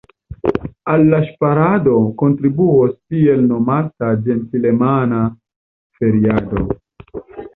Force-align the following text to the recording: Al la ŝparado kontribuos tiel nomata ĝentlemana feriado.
Al 0.93 1.03
la 1.09 1.17
ŝparado 1.25 1.93
kontribuos 2.21 2.95
tiel 3.13 3.43
nomata 3.51 4.09
ĝentlemana 4.29 5.19
feriado. 5.99 6.65